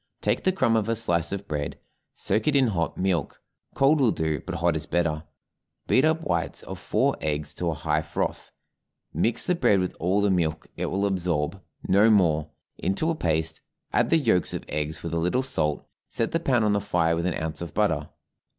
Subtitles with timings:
[0.19, 1.77] Take the crumb of a slice of bread,
[2.15, 3.39] soak it in hot milk
[3.75, 5.25] (cold will do, but hot is better),
[5.85, 8.49] beat up whites of four eggs to a high froth;
[9.13, 13.61] mix the bread with all the milk it will absorb, no more, into a paste,
[13.93, 17.15] add the yolks of eggs with a little salt, set the pan on the fire
[17.15, 18.09] with an ounce of butter.